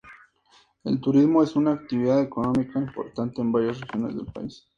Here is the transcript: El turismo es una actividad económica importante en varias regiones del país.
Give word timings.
El 0.83 0.99
turismo 0.99 1.43
es 1.43 1.55
una 1.55 1.73
actividad 1.73 2.23
económica 2.23 2.79
importante 2.79 3.39
en 3.39 3.51
varias 3.51 3.79
regiones 3.81 4.15
del 4.15 4.25
país. 4.25 4.67